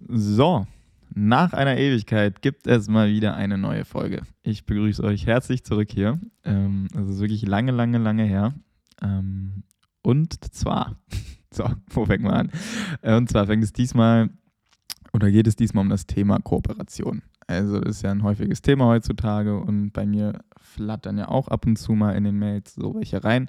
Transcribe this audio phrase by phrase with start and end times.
[0.00, 0.66] So,
[1.14, 4.22] nach einer Ewigkeit gibt es mal wieder eine neue Folge.
[4.42, 6.20] Ich begrüße euch herzlich zurück hier.
[6.44, 8.52] Ähm, es ist wirklich lange, lange, lange her.
[9.00, 9.62] Ähm,
[10.02, 10.96] und zwar,
[11.52, 12.50] so, wo fängt man an?
[13.00, 14.30] Äh, und zwar fängt es diesmal,
[15.12, 17.22] oder geht es diesmal um das Thema Kooperation.
[17.46, 21.66] Also das ist ja ein häufiges Thema heutzutage und bei mir flattern ja auch ab
[21.66, 23.48] und zu mal in den Mails so welche rein.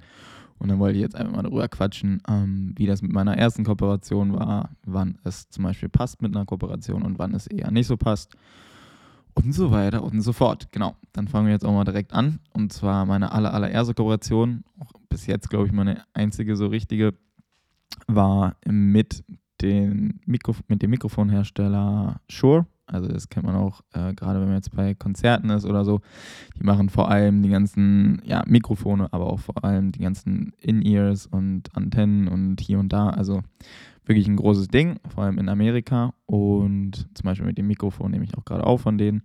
[0.57, 3.63] Und dann wollte ich jetzt einfach mal darüber quatschen, ähm, wie das mit meiner ersten
[3.63, 7.87] Kooperation war, wann es zum Beispiel passt mit einer Kooperation und wann es eher nicht
[7.87, 8.35] so passt.
[9.33, 10.71] Und so weiter und so fort.
[10.71, 12.39] Genau, dann fangen wir jetzt auch mal direkt an.
[12.53, 17.13] Und zwar meine aller, allererste Kooperation, auch bis jetzt, glaube ich, meine einzige so richtige,
[18.07, 19.25] war mit,
[19.61, 22.65] den Mikro mit dem Mikrofonhersteller Shure.
[22.87, 26.01] Also das kennt man auch, äh, gerade wenn man jetzt bei Konzerten ist oder so.
[26.59, 31.25] Die machen vor allem die ganzen ja, Mikrofone, aber auch vor allem die ganzen In-Ears
[31.27, 33.09] und Antennen und hier und da.
[33.09, 33.41] Also
[34.05, 36.13] wirklich ein großes Ding, vor allem in Amerika.
[36.25, 39.23] Und zum Beispiel mit dem Mikrofon nehme ich auch gerade auf von denen.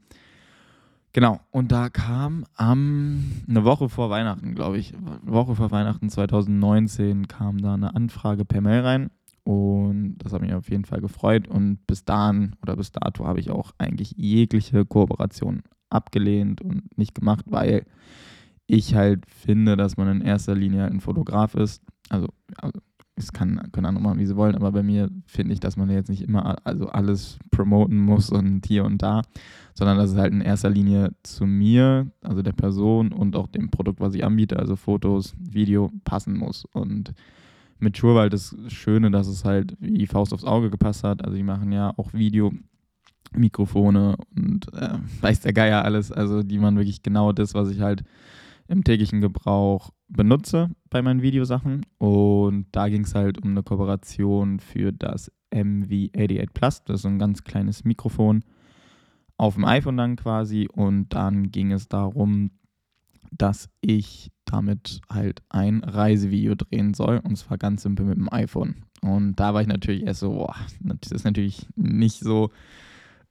[1.12, 6.08] Genau, und da kam am, eine Woche vor Weihnachten, glaube ich, eine Woche vor Weihnachten
[6.08, 9.10] 2019 kam da eine Anfrage per Mail rein
[9.44, 11.48] und das hat mich auf jeden Fall gefreut.
[11.48, 17.14] Und bis dahin oder bis dato habe ich auch eigentlich jegliche Kooperation abgelehnt und nicht
[17.14, 17.84] gemacht, weil
[18.66, 21.82] ich halt finde, dass man in erster Linie halt ein Fotograf ist.
[22.08, 22.78] Also, also
[23.16, 25.90] es kann, können andere machen, wie sie wollen, aber bei mir finde ich, dass man
[25.90, 29.22] jetzt nicht immer also alles promoten muss und hier und da,
[29.74, 33.70] sondern dass es halt in erster Linie zu mir, also der Person und auch dem
[33.70, 36.64] Produkt, was ich anbiete, also Fotos, Video, passen muss.
[36.72, 37.12] Und
[37.80, 41.24] mit Schurwald das Schöne, dass es halt wie Faust aufs Auge gepasst hat.
[41.24, 42.52] Also die machen ja auch Video,
[43.32, 46.12] Mikrofone und äh, weiß der Geier alles.
[46.12, 48.04] Also die machen wirklich genau das, was ich halt
[48.68, 51.86] im täglichen Gebrauch benutze bei meinen Videosachen.
[51.98, 56.84] Und da ging es halt um eine Kooperation für das MV88 Plus.
[56.84, 58.44] Das ist so ein ganz kleines Mikrofon
[59.36, 60.68] auf dem iPhone dann quasi.
[60.72, 62.52] Und dann ging es darum,
[63.30, 67.20] dass ich damit halt ein Reisevideo drehen soll.
[67.22, 68.84] Und zwar ganz simpel mit dem iPhone.
[69.02, 72.50] Und da war ich natürlich erst so, boah, das ist natürlich nicht so,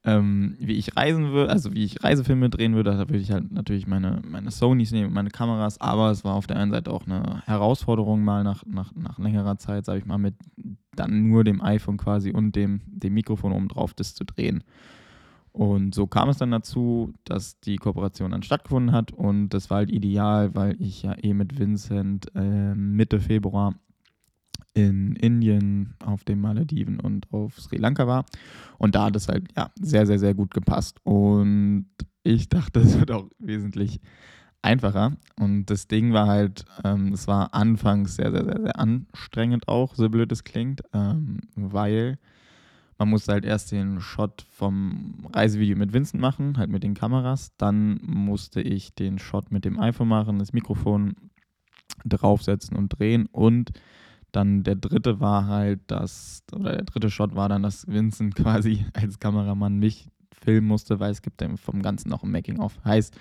[0.05, 2.91] ähm, wie ich reisen würde, also wie ich Reisefilme drehen würde.
[2.91, 5.81] Da würde ich halt natürlich meine, meine Sonys nehmen, meine Kameras.
[5.81, 9.57] Aber es war auf der einen Seite auch eine Herausforderung, mal nach, nach, nach längerer
[9.57, 10.35] Zeit, sage ich mal, mit
[10.95, 14.63] dann nur dem iPhone quasi und dem, dem Mikrofon oben drauf das zu drehen.
[15.59, 19.79] Und so kam es dann dazu, dass die Kooperation dann stattgefunden hat und das war
[19.79, 23.75] halt ideal, weil ich ja eh mit Vincent äh, Mitte Februar
[24.73, 28.23] in Indien, auf den Malediven und auf Sri Lanka war.
[28.77, 31.01] Und da hat es halt ja sehr, sehr, sehr gut gepasst.
[31.03, 31.87] Und
[32.23, 33.99] ich dachte, es wird auch wesentlich
[34.61, 35.17] einfacher.
[35.37, 39.93] Und das Ding war halt, ähm, es war anfangs sehr, sehr, sehr, sehr anstrengend auch,
[39.93, 42.17] so blöd es klingt, ähm, weil
[42.99, 47.53] man musste halt erst den Shot vom Reisevideo mit Vincent machen, halt mit den Kameras.
[47.57, 51.15] Dann musste ich den Shot mit dem iPhone machen, das Mikrofon
[52.05, 53.25] draufsetzen und drehen.
[53.27, 53.71] Und
[54.33, 58.85] dann der dritte war halt das, oder der dritte Shot war dann, dass Vincent quasi
[58.93, 60.09] als Kameramann mich
[60.41, 62.83] filmen musste, weil es gibt vom Ganzen noch ein Making-of.
[62.83, 63.17] Heißt,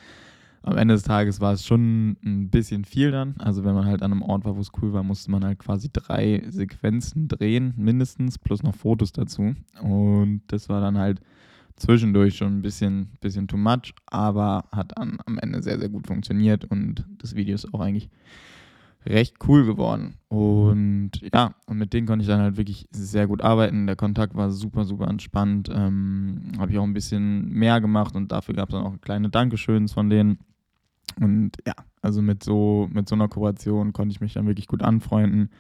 [0.63, 3.35] am Ende des Tages war es schon ein bisschen viel dann.
[3.39, 5.59] Also wenn man halt an einem Ort war, wo es cool war, musste man halt
[5.59, 9.55] quasi drei Sequenzen drehen, mindestens, plus noch Fotos dazu.
[9.83, 11.21] Und das war dann halt
[11.77, 16.07] zwischendurch schon ein bisschen, bisschen too much, aber hat dann am Ende sehr, sehr gut
[16.07, 18.11] funktioniert und das Video ist auch eigentlich
[19.07, 20.15] recht cool geworden.
[20.29, 23.87] Und ja, und mit denen konnte ich dann halt wirklich sehr gut arbeiten.
[23.87, 25.71] Der Kontakt war super, super entspannt.
[25.73, 29.31] Ähm, Habe ich auch ein bisschen mehr gemacht und dafür gab es dann auch kleine
[29.31, 30.39] Dankeschöns von denen.
[31.21, 34.83] Und ja, also mit so, mit so einer Kooperation konnte ich mich dann wirklich gut
[34.83, 35.51] anfreunden.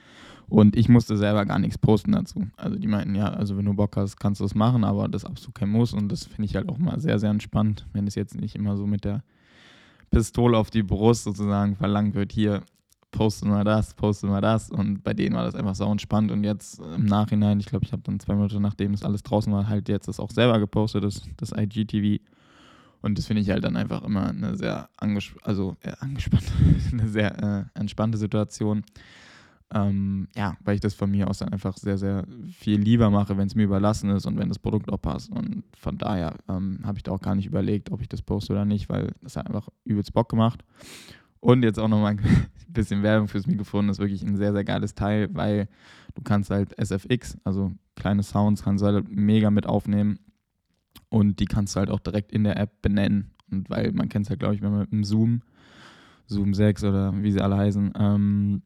[0.49, 2.47] Und ich musste selber gar nichts posten dazu.
[2.57, 5.23] Also die meinten, ja, also wenn du Bock hast, kannst du es machen, aber das
[5.23, 5.93] ist absolut kein Muss.
[5.93, 8.77] Und das finde ich halt auch mal sehr, sehr entspannt, wenn es jetzt nicht immer
[8.77, 9.23] so mit der
[10.11, 12.63] Pistole auf die Brust sozusagen verlangt wird, hier,
[13.11, 14.71] poste mal das, poste mal das.
[14.71, 16.31] Und bei denen war das einfach so entspannt.
[16.31, 19.53] Und jetzt im Nachhinein, ich glaube, ich habe dann zwei Monate nachdem es alles draußen
[19.53, 22.23] war, halt jetzt das auch selber gepostet, das, das IGTV.
[23.01, 26.53] Und das finde ich halt dann einfach immer eine sehr anges also, äh, angespannte,
[26.93, 28.85] eine sehr äh, entspannte Situation.
[29.71, 32.25] Ähm, ja, weil ich das von mir aus dann einfach sehr, sehr
[32.55, 35.31] viel lieber mache, wenn es mir überlassen ist und wenn das Produkt auch passt.
[35.31, 38.55] Und von daher ähm, habe ich da auch gar nicht überlegt, ob ich das poste
[38.55, 40.65] oder nicht, weil das hat einfach übelst Bock gemacht.
[41.41, 42.17] Und jetzt auch nochmal
[42.73, 43.89] bisschen Werbung fürs Mikrofon.
[43.89, 45.69] Das ist wirklich ein sehr, sehr geiles Teil, weil
[46.15, 50.19] du kannst halt SFX, also kleine Sounds, kannst du halt mega mit aufnehmen.
[51.11, 53.31] Und die kannst du halt auch direkt in der App benennen.
[53.51, 55.43] Und weil man kennt es halt, glaube ich, wenn man mit dem Zoom,
[56.27, 58.63] Zoom 6 oder wie sie alle heißen, ähm,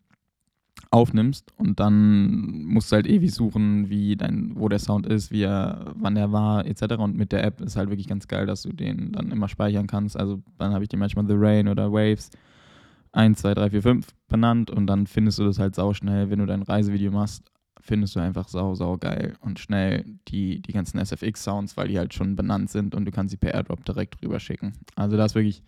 [0.90, 5.42] aufnimmst und dann musst du halt ewig suchen, wie dein, wo der Sound ist, wie
[5.42, 6.94] er, wann er war, etc.
[6.98, 9.86] Und mit der App ist halt wirklich ganz geil, dass du den dann immer speichern
[9.86, 10.18] kannst.
[10.18, 12.30] Also dann habe ich dir manchmal The Rain oder Waves
[13.12, 16.38] 1, 2, 3, 4, 5 benannt und dann findest du das halt sau schnell, wenn
[16.38, 17.44] du dein Reisevideo machst,
[17.80, 22.14] findest du einfach sau, sau geil und schnell die, die ganzen SFX-Sounds, weil die halt
[22.14, 24.72] schon benannt sind und du kannst sie per Airdrop direkt rüber schicken.
[24.94, 25.62] Also das ist wirklich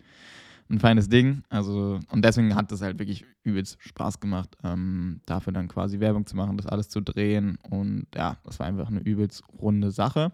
[0.70, 1.42] ein feines Ding.
[1.48, 6.26] Also, und deswegen hat es halt wirklich übelst Spaß gemacht, ähm, dafür dann quasi Werbung
[6.26, 7.58] zu machen, das alles zu drehen.
[7.68, 10.32] Und ja, das war einfach eine übelst runde Sache.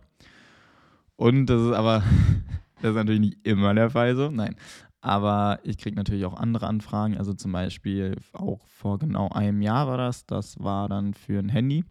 [1.16, 2.02] Und das ist aber,
[2.82, 4.30] das ist natürlich nicht immer der Fall so.
[4.30, 4.56] Nein.
[5.00, 7.16] Aber ich kriege natürlich auch andere Anfragen.
[7.16, 10.26] Also zum Beispiel auch vor genau einem Jahr war das.
[10.26, 11.84] Das war dann für ein Handy.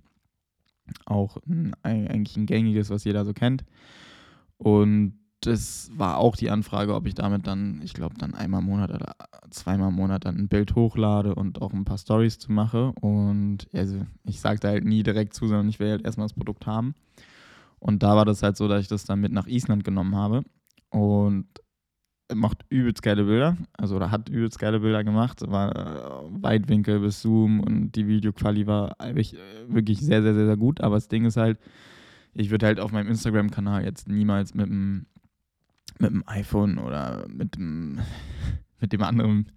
[1.05, 3.65] Auch ein, eigentlich ein gängiges, was jeder so kennt.
[4.57, 8.67] Und das war auch die Anfrage, ob ich damit dann, ich glaube, dann einmal im
[8.67, 9.15] Monat oder
[9.49, 12.91] zweimal im Monat dann ein Bild hochlade und auch ein paar Stories zu mache.
[12.99, 16.67] Und also ich sagte halt nie direkt zu, sondern ich will halt erstmal das Produkt
[16.67, 16.93] haben.
[17.79, 20.43] Und da war das halt so, dass ich das dann mit nach Island genommen habe.
[20.89, 21.47] Und
[22.33, 27.21] macht übelst geile Bilder, also oder hat übelst geile Bilder gemacht, war äh, Weitwinkel bis
[27.21, 29.37] Zoom und die Videoquali war wirklich, äh,
[29.67, 30.81] wirklich sehr, sehr, sehr, sehr gut.
[30.81, 31.57] Aber das Ding ist halt,
[32.33, 35.05] ich würde halt auf meinem Instagram-Kanal jetzt niemals mit dem
[35.99, 37.99] mit dem iPhone oder mit dem,
[38.79, 39.51] mit dem anderen,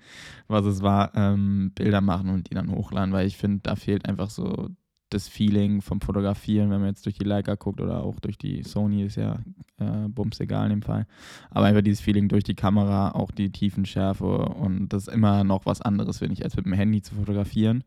[0.48, 4.06] was es war, ähm, Bilder machen und die dann hochladen, weil ich finde, da fehlt
[4.06, 4.68] einfach so
[5.12, 8.62] das Feeling vom Fotografieren, wenn man jetzt durch die Leica guckt oder auch durch die
[8.62, 9.40] Sony, ist ja
[9.78, 11.06] äh, bums egal in dem Fall.
[11.50, 15.66] Aber einfach dieses Feeling durch die Kamera, auch die Tiefenschärfe und das ist immer noch
[15.66, 17.84] was anderes, finde ich, als mit dem Handy zu fotografieren.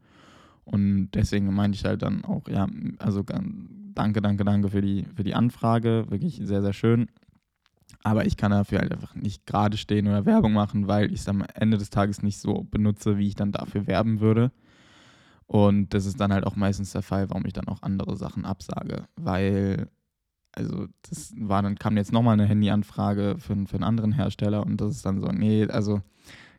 [0.66, 2.68] Und deswegen meinte ich halt dann auch, ja,
[2.98, 7.08] also danke, danke, danke für die, für die Anfrage, wirklich sehr, sehr schön.
[8.04, 11.30] Aber ich kann dafür halt einfach nicht gerade stehen oder Werbung machen, weil ich es
[11.30, 14.52] am Ende des Tages nicht so benutze, wie ich dann dafür werben würde.
[15.48, 18.46] Und das ist dann halt auch meistens der Fall, warum ich dann auch andere Sachen
[18.46, 19.08] absage.
[19.16, 19.90] Weil,
[20.52, 24.82] also, das war dann, kam jetzt nochmal eine Handyanfrage für, für einen anderen Hersteller und
[24.82, 26.02] das ist dann so, nee, also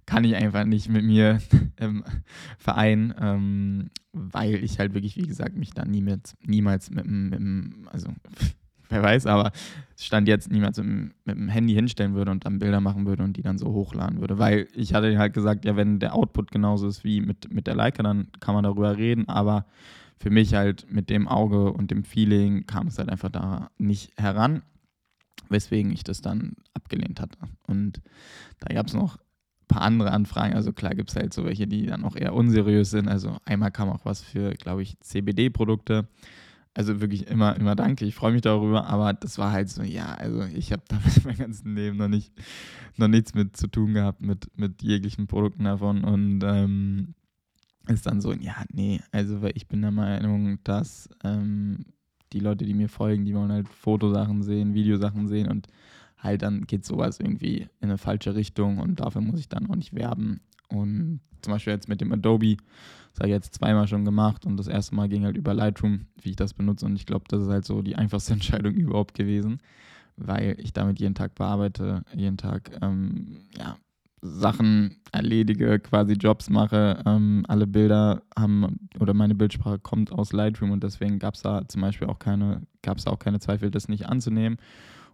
[0.06, 1.40] kann ich einfach nicht mit mir
[1.78, 2.04] ähm,
[2.58, 7.40] vereinen, ähm, weil ich halt wirklich, wie gesagt, mich da nie mit, niemals mit, mit,
[7.92, 8.08] also
[8.90, 9.52] wer weiß, aber
[9.98, 13.36] stand jetzt niemals mit, mit dem Handy hinstellen würde und dann Bilder machen würde und
[13.36, 14.38] die dann so hochladen würde.
[14.38, 17.74] Weil ich hatte halt gesagt, ja, wenn der Output genauso ist wie mit, mit der
[17.74, 19.64] Leica, dann kann man darüber reden, aber
[20.18, 24.12] für mich halt mit dem Auge und dem Feeling kam es halt einfach da nicht
[24.16, 24.62] heran,
[25.48, 27.38] weswegen ich das dann abgelehnt hatte.
[27.66, 28.00] Und
[28.60, 30.54] da gab es noch ein paar andere Anfragen.
[30.54, 33.08] Also klar gibt es halt so welche, die dann auch eher unseriös sind.
[33.08, 36.08] Also einmal kam auch was für, glaube ich, CBD-Produkte.
[36.76, 38.04] Also wirklich immer, immer danke.
[38.04, 41.38] Ich freue mich darüber, aber das war halt so, ja, also ich habe damit mein
[41.38, 42.34] ganzes Leben noch nicht,
[42.98, 46.04] noch nichts mit zu tun gehabt, mit, mit jeglichen Produkten davon.
[46.04, 47.14] Und ähm,
[47.88, 51.86] ist dann so, ja, nee, also weil ich bin der Meinung, dass ähm,
[52.34, 55.68] die Leute, die mir folgen, die wollen halt Fotosachen sehen, Videosachen sehen und
[56.18, 59.76] halt dann geht sowas irgendwie in eine falsche Richtung und dafür muss ich dann auch
[59.76, 60.40] nicht werben.
[60.68, 62.56] Und zum Beispiel jetzt mit dem Adobe,
[63.12, 66.06] das habe ich jetzt zweimal schon gemacht und das erste Mal ging halt über Lightroom,
[66.20, 66.86] wie ich das benutze.
[66.86, 69.60] Und ich glaube, das ist halt so die einfachste Entscheidung überhaupt gewesen,
[70.16, 73.76] weil ich damit jeden Tag bearbeite, jeden Tag ähm, ja,
[74.22, 77.02] Sachen erledige, quasi Jobs mache.
[77.06, 81.66] Ähm, alle Bilder haben oder meine Bildsprache kommt aus Lightroom und deswegen gab es da
[81.68, 84.58] zum Beispiel auch keine, gab es auch keine Zweifel, das nicht anzunehmen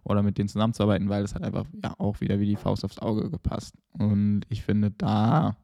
[0.03, 2.99] oder mit denen zusammenzuarbeiten, weil es hat einfach ja auch wieder wie die Faust aufs
[2.99, 3.75] Auge gepasst.
[3.93, 5.55] Und ich finde, da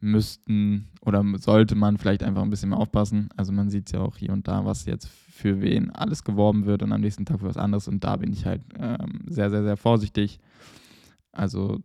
[0.00, 3.28] müssten oder sollte man vielleicht einfach ein bisschen mehr aufpassen.
[3.36, 6.82] Also man sieht ja auch hier und da, was jetzt für wen alles geworben wird
[6.82, 7.86] und am nächsten Tag für was anderes.
[7.86, 10.40] Und da bin ich halt ähm, sehr, sehr, sehr vorsichtig.
[11.32, 11.80] Also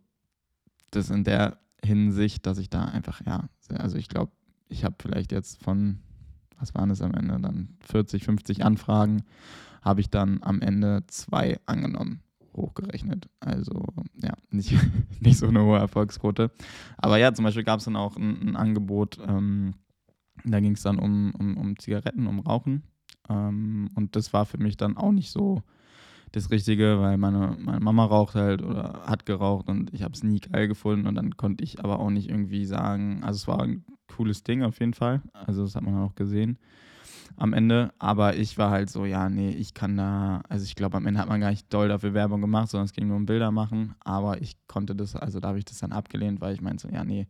[0.91, 4.31] das in der Hinsicht, dass ich da einfach, ja, also ich glaube,
[4.67, 5.99] ich habe vielleicht jetzt von,
[6.57, 9.23] was waren es am Ende, dann 40, 50 Anfragen
[9.85, 12.21] habe ich dann am Ende zwei angenommen,
[12.55, 13.29] hochgerechnet.
[13.39, 14.73] Also ja, nicht,
[15.21, 16.51] nicht so eine hohe Erfolgsquote.
[16.97, 19.75] Aber ja, zum Beispiel gab es dann auch ein, ein Angebot, ähm,
[20.43, 22.83] da ging es dann um, um, um Zigaretten, um Rauchen.
[23.29, 25.61] Ähm, und das war für mich dann auch nicht so
[26.31, 30.23] das Richtige, weil meine, meine Mama raucht halt oder hat geraucht und ich habe es
[30.23, 33.61] nie geil gefunden und dann konnte ich aber auch nicht irgendwie sagen, also es war
[33.61, 36.57] ein cooles Ding auf jeden Fall, also das hat man auch gesehen
[37.37, 37.93] am Ende.
[37.99, 41.19] Aber ich war halt so, ja, nee, ich kann da, also ich glaube, am Ende
[41.19, 43.95] hat man gar nicht doll dafür Werbung gemacht, sondern es ging nur um Bilder machen.
[43.99, 46.93] Aber ich konnte das, also da habe ich das dann abgelehnt, weil ich meinte so,
[46.93, 47.27] ja, nee,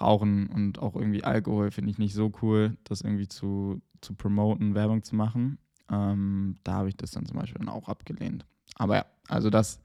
[0.00, 4.74] Rauchen und auch irgendwie Alkohol finde ich nicht so cool, das irgendwie zu, zu promoten,
[4.74, 5.58] Werbung zu machen.
[5.90, 8.46] Ähm, da habe ich das dann zum Beispiel dann auch abgelehnt.
[8.76, 9.80] Aber ja, also das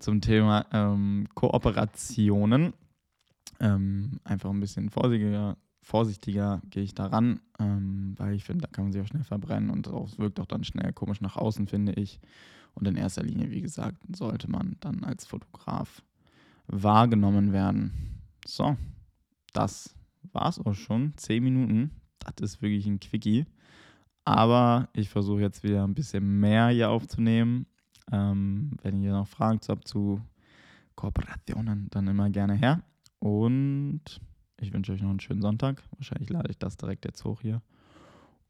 [0.00, 2.72] zum Thema ähm, Kooperationen.
[3.60, 8.84] Ähm, einfach ein bisschen vorsichtiger vorsichtiger gehe ich daran, ähm, weil ich finde, da kann
[8.84, 11.92] man sich auch schnell verbrennen und es wirkt auch dann schnell komisch nach außen, finde
[11.92, 12.20] ich.
[12.74, 16.02] Und in erster Linie, wie gesagt, sollte man dann als Fotograf
[16.66, 18.22] wahrgenommen werden.
[18.46, 18.76] So,
[19.52, 19.94] das
[20.32, 21.14] war's auch schon.
[21.16, 21.90] Zehn Minuten.
[22.20, 23.46] Das ist wirklich ein Quickie.
[24.24, 27.66] Aber ich versuche jetzt wieder ein bisschen mehr hier aufzunehmen.
[28.12, 30.20] Ähm, wenn ihr noch Fragen habt zu
[30.94, 32.82] Kooperationen, dann immer gerne her.
[33.18, 34.20] Und
[34.60, 35.82] ich wünsche euch noch einen schönen Sonntag.
[35.96, 37.62] Wahrscheinlich lade ich das direkt jetzt hoch hier.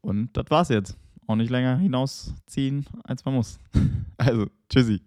[0.01, 0.97] Und das war's jetzt.
[1.27, 3.59] Auch nicht länger hinausziehen, als man muss.
[4.19, 5.01] Also, tschüssi.